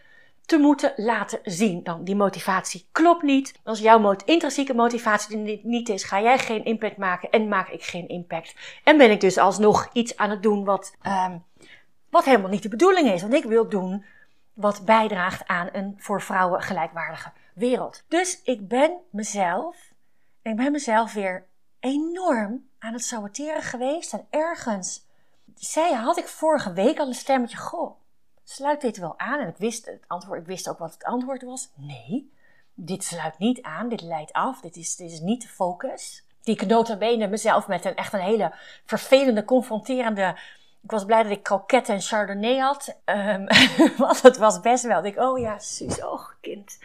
te 0.45 0.57
moeten 0.57 0.93
laten 0.95 1.39
zien. 1.43 1.83
Dan 1.83 2.03
die 2.03 2.15
motivatie 2.15 2.87
klopt 2.91 3.21
niet. 3.21 3.59
Als 3.63 3.79
jouw 3.79 4.15
intrinsieke 4.25 4.73
motivatie 4.73 5.61
niet 5.63 5.89
is, 5.89 6.03
ga 6.03 6.21
jij 6.21 6.37
geen 6.37 6.65
impact 6.65 6.97
maken 6.97 7.29
en 7.29 7.47
maak 7.47 7.69
ik 7.69 7.83
geen 7.83 8.07
impact. 8.07 8.55
En 8.83 8.97
ben 8.97 9.11
ik 9.11 9.21
dus 9.21 9.37
alsnog 9.37 9.89
iets 9.93 10.17
aan 10.17 10.29
het 10.29 10.43
doen 10.43 10.63
wat, 10.63 10.95
um, 11.03 11.43
Wat 12.09 12.25
helemaal 12.25 12.49
niet 12.49 12.63
de 12.63 12.69
bedoeling 12.69 13.11
is, 13.11 13.21
want 13.21 13.33
ik 13.33 13.43
wil 13.43 13.69
doen 13.69 14.05
wat 14.53 14.85
bijdraagt 14.85 15.47
aan 15.47 15.69
een 15.71 15.95
voor 15.97 16.21
vrouwen 16.21 16.61
gelijkwaardige 16.61 17.31
wereld. 17.53 18.03
Dus 18.07 18.41
ik 18.43 18.67
ben 18.67 18.97
mezelf, 19.09 19.93
ik 20.41 20.55
ben 20.55 20.71
mezelf 20.71 21.13
weer 21.13 21.45
enorm 21.85 22.69
aan 22.79 22.93
het 22.93 23.03
saboteren 23.03 23.61
geweest. 23.61 24.13
En 24.13 24.27
ergens 24.29 25.05
zei, 25.55 25.93
had 25.93 26.17
ik 26.17 26.27
vorige 26.27 26.73
week 26.73 26.99
al 26.99 27.07
een 27.07 27.13
stemmetje, 27.13 27.57
goh, 27.57 27.95
sluit 28.43 28.81
dit 28.81 28.97
wel 28.97 29.19
aan? 29.19 29.39
En 29.39 29.47
ik 29.47 29.57
wist, 29.57 29.85
het 29.85 30.03
antwoord, 30.07 30.39
ik 30.39 30.45
wist 30.45 30.69
ook 30.69 30.77
wat 30.77 30.93
het 30.93 31.03
antwoord 31.03 31.43
was. 31.43 31.69
Nee, 31.75 32.31
dit 32.73 33.03
sluit 33.03 33.37
niet 33.37 33.61
aan, 33.61 33.89
dit 33.89 34.01
leidt 34.01 34.33
af, 34.33 34.61
dit 34.61 34.75
is, 34.75 34.95
dit 34.95 35.11
is 35.11 35.19
niet 35.19 35.41
de 35.41 35.47
focus. 35.47 36.25
Die 36.41 36.55
ik 36.55 36.67
nota 36.67 36.97
bene 36.97 37.27
mezelf 37.27 37.67
met 37.67 37.85
een 37.85 37.95
echt 37.95 38.13
een 38.13 38.19
hele 38.19 38.53
vervelende, 38.85 39.45
confronterende 39.45 40.35
ik 40.85 40.91
was 40.91 41.05
blij 41.05 41.23
dat 41.23 41.31
ik 41.31 41.43
kroketten 41.43 41.93
en 41.93 42.01
chardonnay 42.01 42.57
had. 42.57 42.97
Um, 43.05 43.47
want 43.97 44.21
het 44.21 44.37
was 44.37 44.59
best 44.59 44.83
wel. 44.83 45.05
Ik 45.05 45.17
oh 45.17 45.39
ja, 45.39 45.59
Suus, 45.59 46.03
oh 46.03 46.29
kind. 46.41 46.79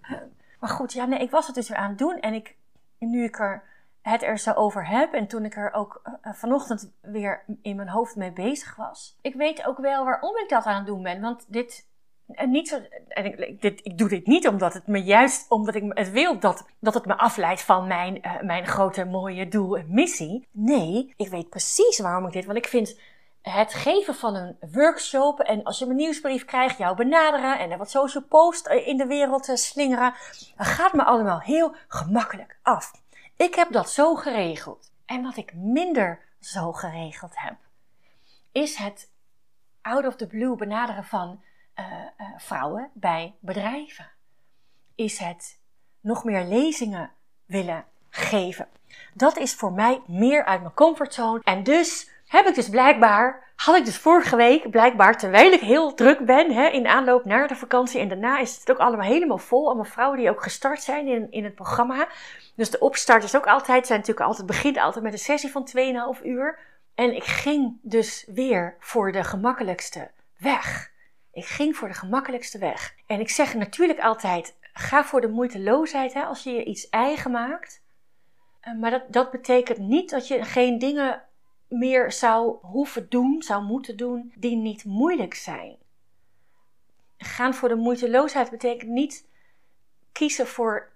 Ehm, 0.00 0.24
maar 0.60 0.70
goed, 0.70 0.92
ja, 0.92 1.04
nee, 1.04 1.20
ik 1.20 1.30
was 1.30 1.46
het 1.46 1.54
dus 1.54 1.68
weer 1.68 1.78
aan 1.78 1.88
het 1.88 1.98
doen. 1.98 2.20
En 2.20 2.34
ik, 2.34 2.56
nu 2.98 3.24
ik 3.24 3.38
er 3.38 3.62
het 4.02 4.22
er 4.22 4.38
zo 4.38 4.52
over 4.52 4.86
heb. 4.86 5.12
En 5.12 5.26
toen 5.26 5.44
ik 5.44 5.56
er 5.56 5.72
ook 5.72 6.02
uh, 6.04 6.32
vanochtend 6.32 6.92
weer 7.00 7.44
in 7.62 7.76
mijn 7.76 7.88
hoofd 7.88 8.16
mee 8.16 8.32
bezig 8.32 8.76
was. 8.76 9.18
Ik 9.22 9.34
weet 9.34 9.66
ook 9.66 9.78
wel 9.78 10.04
waarom 10.04 10.36
ik 10.36 10.48
dat 10.48 10.64
aan 10.64 10.76
het 10.76 10.86
doen 10.86 11.02
ben. 11.02 11.20
Want 11.20 11.44
dit. 11.48 11.90
En 12.26 12.50
niet 12.50 12.68
zo, 12.68 12.80
en 13.08 13.24
ik, 13.24 13.60
dit, 13.60 13.80
ik 13.82 13.98
doe 13.98 14.08
dit 14.08 14.26
niet 14.26 14.48
omdat 14.48 14.74
het 14.74 14.86
me 14.86 15.02
juist, 15.02 15.50
omdat 15.50 15.74
ik 15.74 15.84
het 15.88 16.10
wil 16.10 16.38
dat, 16.38 16.66
dat 16.80 16.94
het 16.94 17.06
me 17.06 17.16
afleidt 17.16 17.62
van 17.62 17.86
mijn, 17.86 18.20
mijn 18.40 18.66
grote 18.66 19.04
mooie 19.04 19.48
doel 19.48 19.76
en 19.76 19.86
missie. 19.88 20.48
Nee, 20.50 21.14
ik 21.16 21.28
weet 21.28 21.48
precies 21.48 21.98
waarom 21.98 22.26
ik 22.26 22.32
dit, 22.32 22.44
want 22.44 22.58
ik 22.58 22.66
vind 22.66 22.98
het 23.42 23.74
geven 23.74 24.14
van 24.14 24.34
een 24.34 24.56
workshop 24.72 25.40
en 25.40 25.62
als 25.62 25.78
je 25.78 25.86
een 25.86 25.96
nieuwsbrief 25.96 26.44
krijgt, 26.44 26.78
jou 26.78 26.96
benaderen 26.96 27.58
en 27.58 27.78
wat 27.78 27.90
social 27.90 28.24
post 28.24 28.66
in 28.66 28.96
de 28.96 29.06
wereld 29.06 29.50
slingeren, 29.54 30.14
gaat 30.56 30.92
me 30.92 31.04
allemaal 31.04 31.40
heel 31.40 31.74
gemakkelijk 31.88 32.58
af. 32.62 32.90
Ik 33.36 33.54
heb 33.54 33.72
dat 33.72 33.90
zo 33.90 34.14
geregeld. 34.14 34.92
En 35.04 35.22
wat 35.22 35.36
ik 35.36 35.54
minder 35.54 36.20
zo 36.40 36.72
geregeld 36.72 37.32
heb, 37.34 37.56
is 38.52 38.76
het 38.76 39.10
out 39.82 40.06
of 40.06 40.16
the 40.16 40.26
blue 40.26 40.56
benaderen 40.56 41.04
van 41.04 41.42
uh, 41.74 41.86
uh, 41.86 42.26
vrouwen 42.36 42.90
bij 42.94 43.34
bedrijven. 43.40 44.10
Is 44.94 45.18
het 45.18 45.60
nog 46.00 46.24
meer 46.24 46.44
lezingen 46.44 47.10
willen 47.46 47.84
geven. 48.10 48.68
Dat 49.14 49.36
is 49.36 49.54
voor 49.54 49.72
mij 49.72 50.02
meer 50.06 50.44
uit 50.44 50.60
mijn 50.60 50.74
comfortzone. 50.74 51.40
En 51.42 51.62
dus 51.62 52.10
heb 52.32 52.46
ik 52.46 52.54
dus 52.54 52.68
blijkbaar, 52.68 53.52
had 53.56 53.76
ik 53.76 53.84
dus 53.84 53.96
vorige 53.96 54.36
week 54.36 54.70
blijkbaar, 54.70 55.18
terwijl 55.18 55.52
ik 55.52 55.60
heel 55.60 55.94
druk 55.94 56.26
ben 56.26 56.52
hè, 56.52 56.66
in 56.66 56.86
aanloop 56.86 57.24
naar 57.24 57.48
de 57.48 57.56
vakantie 57.56 58.00
en 58.00 58.08
daarna 58.08 58.38
is 58.38 58.58
het 58.58 58.70
ook 58.70 58.78
allemaal 58.78 59.06
helemaal 59.06 59.38
vol. 59.38 59.66
Allemaal 59.66 59.84
vrouwen 59.84 60.18
die 60.18 60.30
ook 60.30 60.42
gestart 60.42 60.82
zijn 60.82 61.06
in, 61.06 61.30
in 61.30 61.44
het 61.44 61.54
programma. 61.54 62.08
Dus 62.56 62.70
de 62.70 62.78
opstart 62.78 63.24
is 63.24 63.36
ook 63.36 63.46
altijd, 63.46 63.86
zijn 63.86 63.98
natuurlijk 63.98 64.26
altijd, 64.26 64.46
begint 64.46 64.78
altijd 64.78 65.04
met 65.04 65.12
een 65.12 65.18
sessie 65.18 65.50
van 65.50 65.68
2,5 66.16 66.24
uur. 66.24 66.58
En 66.94 67.16
ik 67.16 67.24
ging 67.24 67.78
dus 67.82 68.26
weer 68.34 68.76
voor 68.78 69.12
de 69.12 69.24
gemakkelijkste 69.24 70.10
weg. 70.38 70.90
Ik 71.32 71.44
ging 71.44 71.76
voor 71.76 71.88
de 71.88 71.94
gemakkelijkste 71.94 72.58
weg. 72.58 72.94
En 73.06 73.20
ik 73.20 73.30
zeg 73.30 73.54
natuurlijk 73.54 74.00
altijd, 74.00 74.56
ga 74.72 75.04
voor 75.04 75.20
de 75.20 75.28
moeiteloosheid 75.28 76.14
hè, 76.14 76.22
als 76.22 76.42
je 76.42 76.50
je 76.50 76.64
iets 76.64 76.88
eigen 76.88 77.30
maakt. 77.30 77.82
Eh, 78.60 78.74
maar 78.74 78.90
dat, 78.90 79.02
dat 79.08 79.30
betekent 79.30 79.78
niet 79.78 80.10
dat 80.10 80.28
je 80.28 80.44
geen 80.44 80.78
dingen 80.78 81.22
meer 81.72 82.12
zou 82.12 82.56
hoeven 82.62 83.06
doen, 83.08 83.42
zou 83.42 83.64
moeten 83.64 83.96
doen, 83.96 84.32
die 84.36 84.56
niet 84.56 84.84
moeilijk 84.84 85.34
zijn. 85.34 85.76
Gaan 87.16 87.54
voor 87.54 87.68
de 87.68 87.74
moeiteloosheid 87.74 88.50
betekent 88.50 88.90
niet 88.90 89.26
kiezen 90.12 90.46
voor, 90.46 90.92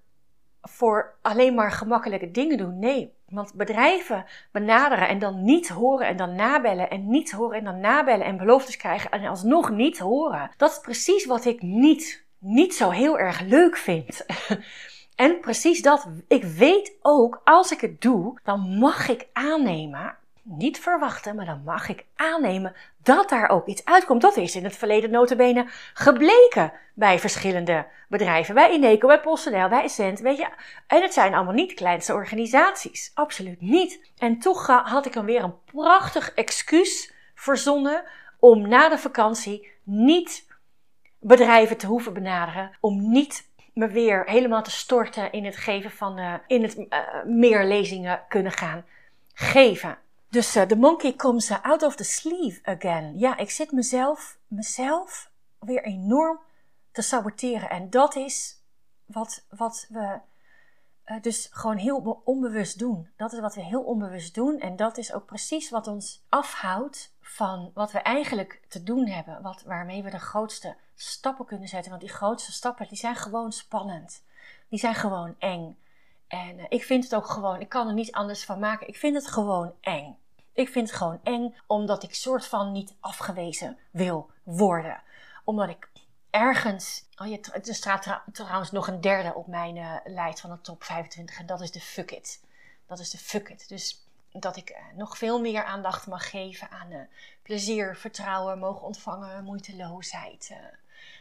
voor 0.63 1.15
alleen 1.23 1.55
maar 1.55 1.73
gemakkelijke 1.73 2.31
dingen 2.31 2.59
doen. 2.59 2.79
Nee, 2.79 3.15
want 3.29 3.55
bedrijven 3.55 4.25
benaderen 4.53 5.09
en 5.09 5.19
dan 5.19 5.45
niet 5.45 5.69
horen 5.69 6.07
en 6.07 6.17
dan 6.17 6.35
nabellen 6.35 6.91
en 6.91 7.11
niet 7.11 7.33
horen 7.33 7.59
en 7.59 7.65
dan 7.65 7.81
nabellen 7.81 8.27
en 8.27 8.37
beloftes 8.37 8.77
krijgen 8.77 9.11
en 9.11 9.27
alsnog 9.27 9.71
niet 9.71 9.99
horen. 9.99 10.51
Dat 10.57 10.71
is 10.71 10.81
precies 10.81 11.27
wat 11.27 11.45
ik 11.45 11.63
niet, 11.63 12.25
niet 12.39 12.75
zo 12.75 12.91
heel 12.91 13.19
erg 13.19 13.41
leuk 13.41 13.77
vind. 13.77 14.25
En 15.17 15.41
precies 15.41 15.83
dat. 15.83 16.09
Ik 16.29 16.45
weet 16.45 16.97
ook, 17.03 17.41
als 17.45 17.71
ik 17.71 17.81
het 17.81 18.01
doe, 18.01 18.39
dan 18.43 18.79
mag 18.79 19.09
ik 19.09 19.29
aannemen 19.33 20.17
niet 20.49 20.81
verwachten, 20.81 21.37
maar 21.37 21.45
dan 21.45 21.63
mag 21.65 21.89
ik 21.89 22.05
aannemen 22.17 22.75
dat 23.03 23.29
daar 23.29 23.49
ook 23.49 23.67
iets 23.67 23.85
uitkomt. 23.85 24.21
Dat 24.21 24.37
is 24.37 24.57
in 24.57 24.65
het 24.65 24.77
verleden 24.77 25.11
notabene 25.11 25.67
gebleken 25.95 26.73
bij 26.95 27.19
verschillende 27.19 27.87
bedrijven. 28.09 28.55
Bij 28.55 28.73
Ineco, 28.73 29.07
bij 29.07 29.21
PostNL, 29.21 29.69
bij 29.69 29.83
Essent, 29.83 30.21
weet 30.21 30.37
je. 30.37 30.49
En 30.87 31.03
het 31.03 31.13
zijn 31.13 31.35
allemaal 31.35 31.55
niet 31.55 31.75
kleinste 31.75 32.13
organisaties. 32.13 33.11
Absoluut 33.15 33.61
niet. 33.61 34.11
En 34.19 34.39
toch 34.39 34.67
had 34.67 35.07
ik 35.07 35.13
dan 35.13 35.25
weer 35.25 35.43
een 35.43 35.65
prachtig 35.65 36.33
excuus 36.35 37.13
verzonnen 37.35 38.05
om 38.39 38.69
na 38.69 38.89
de 38.89 38.99
vakantie 38.99 39.71
niet 39.83 40.47
bedrijven 41.21 41.77
te 41.77 41.87
hoeven 41.87 42.13
benaderen. 42.13 42.71
Om 42.81 43.11
niet 43.11 43.49
me 43.75 43.89
weer 43.89 44.23
helemaal 44.27 44.63
te 44.63 44.71
storten 44.71 45.33
in 45.33 45.45
het 45.45 45.57
geven 45.57 45.91
van, 45.91 46.19
uh, 46.19 46.35
in 46.47 46.63
het 46.63 46.77
uh, 46.77 46.99
meer 47.25 47.65
lezingen 47.65 48.21
kunnen 48.29 48.53
gaan 48.53 48.85
geven. 49.35 49.99
Dus 50.37 50.57
uh, 50.57 50.63
the 50.63 50.77
monkey 50.77 51.13
comes 51.13 51.51
out 51.51 51.83
of 51.83 51.97
the 51.97 52.05
sleeve 52.05 52.61
again. 52.63 53.19
Ja, 53.19 53.37
ik 53.37 53.51
zit 53.51 53.73
mezelf, 53.73 54.39
mezelf 54.47 55.31
weer 55.59 55.85
enorm 55.85 56.41
te 56.93 57.03
saboteren. 57.03 57.71
En 57.71 57.91
dat 57.91 58.17
is 58.17 58.63
wat, 59.07 59.45
wat 59.49 59.87
we 59.89 60.19
uh, 61.07 61.21
dus 61.21 61.49
gewoon 61.51 61.77
heel 61.77 62.23
onbewust 62.25 62.79
doen. 62.79 63.11
Dat 63.17 63.33
is 63.33 63.41
wat 63.41 63.55
we 63.55 63.61
heel 63.63 63.83
onbewust 63.83 64.35
doen. 64.35 64.61
En 64.61 64.77
dat 64.77 64.99
is 64.99 65.13
ook 65.13 65.27
precies 65.27 65.71
wat 65.71 65.87
ons 65.87 66.25
afhoudt 66.29 67.15
van 67.21 67.71
wat 67.75 67.93
we 67.93 67.99
eigenlijk 67.99 68.61
te 68.69 68.83
doen 68.83 69.07
hebben. 69.07 69.43
Wat, 69.43 69.63
waarmee 69.63 70.03
we 70.03 70.11
de 70.11 70.19
grootste 70.19 70.77
stappen 70.95 71.47
kunnen 71.47 71.69
zetten. 71.69 71.91
Want 71.91 72.03
die 72.03 72.13
grootste 72.13 72.53
stappen, 72.53 72.89
die 72.89 72.99
zijn 72.99 73.17
gewoon 73.17 73.53
spannend. 73.53 74.23
Die 74.69 74.79
zijn 74.79 74.95
gewoon 74.95 75.35
eng. 75.39 75.79
En 76.29 76.59
uh, 76.59 76.65
ik 76.69 76.85
vind 76.85 77.05
het 77.05 77.15
ook 77.15 77.27
gewoon, 77.27 77.61
ik 77.61 77.69
kan 77.69 77.89
er 77.89 77.95
niet 77.95 78.13
anders 78.13 78.45
van 78.45 78.59
maken. 78.59 78.89
Ik 78.89 78.97
vind 78.97 79.15
het 79.15 79.27
gewoon 79.27 79.73
eng. 79.81 80.19
Ik 80.57 80.69
vind 80.69 80.89
het 80.89 80.97
gewoon 80.97 81.21
eng, 81.23 81.55
omdat 81.67 82.03
ik 82.03 82.15
soort 82.15 82.47
van 82.47 82.73
niet 82.73 82.95
afgewezen 83.01 83.79
wil 83.91 84.31
worden. 84.43 85.03
Omdat 85.45 85.69
ik 85.69 85.89
ergens. 86.31 87.05
Oh, 87.17 87.27
je, 87.27 87.41
er 87.41 87.75
staat 87.75 88.21
trouwens 88.33 88.71
nog 88.71 88.89
een 88.89 89.01
derde 89.01 89.35
op 89.35 89.47
mijn 89.47 89.77
uh, 89.77 89.97
lijst 90.05 90.41
van 90.41 90.51
de 90.51 90.61
top 90.61 90.85
25 90.85 91.39
en 91.39 91.47
dat 91.47 91.61
is 91.61 91.71
de 91.71 91.81
fuck 91.81 92.11
it. 92.11 92.41
Dat 92.87 92.99
is 92.99 93.11
de 93.11 93.19
fuck 93.19 93.49
it. 93.49 93.69
Dus 93.69 94.07
dat 94.33 94.57
ik 94.57 94.71
uh, 94.71 94.77
nog 94.95 95.19
veel 95.19 95.41
meer 95.41 95.65
aandacht 95.65 96.07
mag 96.07 96.31
geven 96.31 96.71
aan 96.71 96.93
uh, 96.93 97.01
plezier, 97.43 97.97
vertrouwen, 97.97 98.59
mogen 98.59 98.87
ontvangen, 98.87 99.45
moeiteloosheid. 99.45 100.57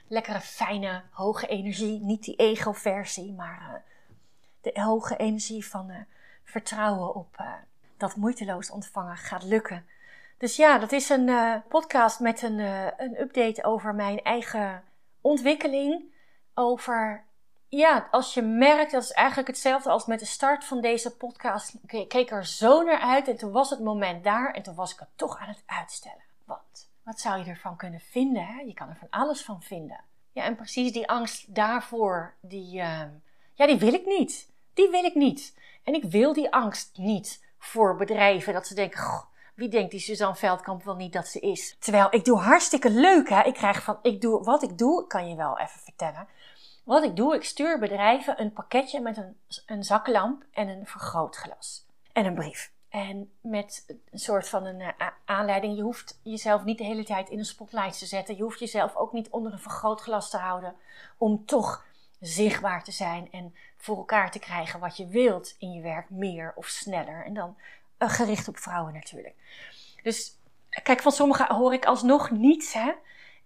lekkere, 0.08 0.42
fijne, 0.42 1.04
hoge 1.12 1.48
energie. 1.48 2.00
Niet 2.00 2.24
die 2.24 2.36
ego-versie, 2.36 3.34
maar 3.34 3.84
de 4.62 4.82
hoge 4.82 5.18
energie 5.18 5.66
van 5.66 6.06
vertrouwen 6.44 7.16
op 7.16 7.44
dat 7.98 8.16
moeiteloos 8.16 8.70
ontvangen 8.70 9.18
gaat 9.18 9.44
lukken. 9.44 9.86
Dus 10.38 10.56
ja, 10.56 10.78
dat 10.78 10.92
is 10.92 11.10
een 11.10 11.28
uh, 11.28 11.56
podcast 11.70 12.20
met 12.20 12.42
een, 12.42 12.60
uh, 12.60 12.88
een 12.98 13.20
update 13.20 13.64
over 13.64 13.96
mijn 13.96 14.22
eigen 14.22 14.84
ontwikkeling. 15.22 16.14
Over, 16.54 17.26
ja, 17.68 18.08
als 18.12 18.34
je 18.34 18.42
merkt, 18.42 18.92
dat 18.92 19.04
is 19.04 19.12
eigenlijk 19.12 19.48
hetzelfde 19.48 19.90
als 19.90 20.06
met 20.06 20.20
de 20.20 20.26
start 20.26 20.66
van 20.66 20.82
deze 20.82 21.16
podcast. 21.16 21.76
Ik 21.88 22.08
keek 22.08 22.32
er 22.32 22.46
zo 22.46 22.84
naar 22.84 23.00
uit 23.00 23.28
en 23.28 23.38
toen 23.38 23.52
was 23.52 23.70
het 23.70 23.80
moment 23.80 24.24
daar 24.24 24.54
en 24.54 24.64
toen 24.64 24.76
was 24.76 24.94
ik 24.94 25.00
het 25.00 25.10
toch 25.16 25.40
aan 25.40 25.48
het 25.48 25.64
uitstellen. 25.66 26.24
Want, 26.46 26.90
wat 27.04 27.20
zou 27.20 27.40
je 27.40 27.50
ervan 27.50 27.78
kunnen 27.78 28.00
vinden? 28.00 28.68
Je 28.68 28.74
kan 28.74 28.90
er 28.90 28.96
van 28.96 29.10
alles 29.10 29.42
van 29.42 29.62
vinden. 29.62 30.00
Ja, 30.32 30.44
en 30.44 30.56
precies 30.56 30.92
die 30.92 31.10
angst 31.10 31.56
daarvoor, 31.56 32.34
die, 32.42 32.78
uh, 32.78 33.02
ja, 33.54 33.68
die 33.68 33.78
wil 33.78 33.94
ik 33.94 34.06
niet. 34.06 34.50
Die 34.74 34.90
wil 34.90 35.04
ik 35.04 35.16
niet. 35.16 35.58
En 35.84 35.94
ik 35.94 36.04
wil 36.04 36.34
die 36.34 36.54
angst 36.54 36.98
niet 36.98 37.45
voor 37.68 37.96
bedrijven. 37.96 38.54
Dat 38.54 38.68
ze 38.68 38.76
denken, 38.76 39.00
goh, 39.00 39.24
wie 39.56 39.70
denkt 39.70 39.92
die 39.92 40.00
Suzanne 40.00 40.36
Veldkamp 40.36 40.84
wel 40.84 40.96
niet 40.96 41.14
dat 41.14 41.28
ze 41.28 41.40
is? 41.40 41.76
Terwijl 41.80 42.08
ik 42.10 42.26
doe 42.26 42.40
hartstikke 42.40 42.90
leuk 42.90 43.30
hè. 43.30 43.44
Ik 43.44 43.54
krijg 43.54 43.84
van, 43.84 44.00
ik 44.02 44.22
doe, 44.22 44.44
wat 44.44 44.64
ik 44.64 44.78
doe, 44.78 45.08
kan 45.08 45.30
je 45.30 45.36
wel 45.36 45.60
even 45.60 45.80
vertellen. 45.80 46.28
Wat 46.84 47.04
ik 47.04 47.16
doe, 47.16 47.36
ik 47.36 47.44
stuur 47.44 47.80
bedrijven 47.80 48.42
een 48.42 48.54
pakketje 48.54 49.02
met 49.02 49.18
een, 49.18 49.38
een 49.66 49.84
zaklamp 49.84 50.44
en 50.52 50.68
een 50.68 50.86
vergrootglas. 50.86 51.86
En 52.14 52.26
een 52.26 52.36
brief. 52.36 52.72
En 52.90 53.32
met 53.42 53.86
een 54.12 54.20
soort 54.20 54.50
van 54.50 54.66
een 54.66 54.80
uh, 54.80 54.90
aanleiding. 55.26 55.76
Je 55.76 55.82
hoeft 55.82 56.20
jezelf 56.24 56.64
niet 56.64 56.78
de 56.78 56.84
hele 56.84 57.04
tijd 57.04 57.30
in 57.30 57.40
een 57.40 57.46
spotlight 57.46 58.00
te 58.00 58.06
zetten. 58.06 58.36
Je 58.36 58.44
hoeft 58.44 58.60
jezelf 58.60 58.96
ook 58.96 59.14
niet 59.14 59.30
onder 59.30 59.52
een 59.52 59.60
vergrootglas 59.60 60.30
te 60.30 60.38
houden. 60.38 60.76
Om 61.18 61.46
toch 61.46 61.86
zichtbaar 62.20 62.84
te 62.84 62.92
zijn 62.92 63.32
en 63.32 63.56
voor 63.78 63.98
elkaar 63.98 64.32
te 64.32 64.40
krijgen 64.40 64.80
wat 64.80 64.98
je 64.98 65.08
wilt 65.08 65.56
in 65.60 65.72
je 65.72 65.82
werk, 65.82 66.10
meer 66.10 66.54
of 66.56 66.68
sneller. 66.68 67.26
En 67.26 67.34
dan 67.34 67.58
uh, 68.00 68.10
gericht 68.10 68.48
op 68.48 68.58
vrouwen 68.58 68.94
natuurlijk. 68.94 69.36
Dus 70.04 70.32
kijk, 70.84 71.02
van 71.02 71.12
sommigen 71.12 71.56
hoor 71.56 71.74
ik 71.74 71.86
alsnog 71.86 72.32
niets, 72.32 72.74
hè. 72.74 72.92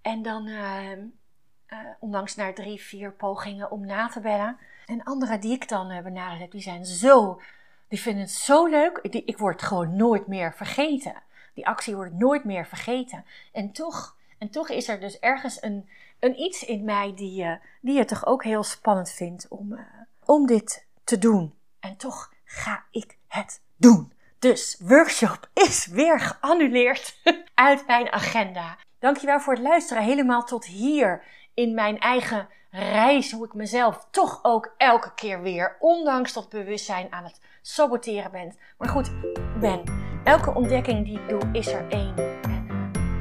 En 0.01 0.21
dan, 0.21 0.47
uh, 0.47 0.91
uh, 0.91 1.79
ondanks 1.99 2.35
naar 2.35 2.53
drie, 2.53 2.81
vier 2.81 3.13
pogingen 3.13 3.71
om 3.71 3.85
na 3.85 4.07
te 4.07 4.19
bellen. 4.19 4.57
En 4.85 5.03
anderen 5.03 5.39
die 5.39 5.53
ik 5.53 5.69
dan 5.69 5.91
uh, 5.91 6.01
benaderd 6.01 6.39
heb, 6.39 6.51
die 6.51 6.61
zijn 6.61 6.85
zo, 6.85 7.41
die 7.88 7.99
vinden 7.99 8.21
het 8.21 8.31
zo 8.31 8.65
leuk. 8.65 9.11
Die, 9.11 9.23
ik 9.25 9.38
word 9.38 9.61
gewoon 9.61 9.95
nooit 9.95 10.27
meer 10.27 10.53
vergeten. 10.53 11.23
Die 11.53 11.67
actie 11.67 11.95
wordt 11.95 12.13
nooit 12.13 12.43
meer 12.43 12.65
vergeten. 12.65 13.25
En 13.51 13.71
toch, 13.71 14.17
en 14.39 14.50
toch 14.50 14.69
is 14.69 14.88
er 14.88 15.00
dus 15.00 15.19
ergens 15.19 15.63
een, 15.63 15.89
een 16.19 16.39
iets 16.39 16.63
in 16.63 16.84
mij 16.84 17.13
die, 17.15 17.43
uh, 17.43 17.53
die 17.81 17.98
het 17.98 18.08
toch 18.08 18.25
ook 18.25 18.43
heel 18.43 18.63
spannend 18.63 19.12
vindt 19.12 19.48
om, 19.48 19.74
uh, 19.74 19.79
om 20.25 20.46
dit 20.46 20.86
te 21.03 21.17
doen. 21.17 21.53
En 21.79 21.98
toch 21.98 22.34
ga 22.43 22.84
ik 22.91 23.17
het 23.27 23.62
doen. 23.75 24.13
Dus 24.39 24.77
workshop 24.79 25.50
is 25.53 25.86
weer 25.86 26.19
geannuleerd 26.19 27.19
uit 27.53 27.88
mijn 27.88 28.12
agenda. 28.12 28.77
Dankjewel 29.00 29.39
voor 29.39 29.53
het 29.53 29.63
luisteren 29.63 30.03
helemaal 30.03 30.43
tot 30.43 30.65
hier 30.65 31.24
in 31.53 31.74
mijn 31.74 32.00
eigen 32.00 32.48
reis. 32.72 33.31
Hoe 33.31 33.46
ik 33.46 33.53
mezelf 33.53 34.08
toch 34.12 34.39
ook 34.43 34.74
elke 34.77 35.13
keer 35.13 35.41
weer, 35.41 35.75
ondanks 35.79 36.34
dat 36.34 36.50
bewustzijn, 36.50 37.12
aan 37.12 37.24
het 37.24 37.39
saboteren 37.62 38.31
ben. 38.31 38.55
Maar 38.77 38.89
goed, 38.89 39.12
ben. 39.60 39.84
Elke 40.24 40.53
ontdekking 40.53 41.05
die 41.05 41.19
ik 41.19 41.29
doe 41.29 41.50
is 41.51 41.67
er 41.67 41.89
één. 41.89 42.28